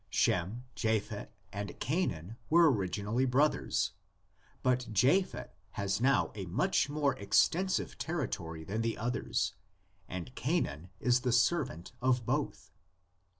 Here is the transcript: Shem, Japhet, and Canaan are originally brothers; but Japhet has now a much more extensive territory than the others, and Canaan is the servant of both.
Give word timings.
Shem, 0.09 0.63
Japhet, 0.75 1.29
and 1.53 1.79
Canaan 1.79 2.35
are 2.51 2.65
originally 2.71 3.25
brothers; 3.27 3.91
but 4.63 4.91
Japhet 4.91 5.51
has 5.73 6.01
now 6.01 6.31
a 6.33 6.47
much 6.47 6.89
more 6.89 7.15
extensive 7.17 7.99
territory 7.99 8.63
than 8.63 8.81
the 8.81 8.97
others, 8.97 9.53
and 10.09 10.33
Canaan 10.33 10.89
is 10.99 11.19
the 11.19 11.31
servant 11.31 11.91
of 12.01 12.25
both. 12.25 12.71